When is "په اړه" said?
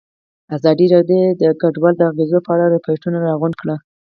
2.45-2.65